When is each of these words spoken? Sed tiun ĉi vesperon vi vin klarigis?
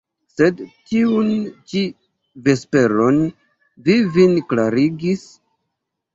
Sed 0.35 0.61
tiun 0.91 1.27
ĉi 1.73 1.81
vesperon 2.47 3.21
vi 3.91 4.01
vin 4.19 4.35
klarigis? 4.51 5.29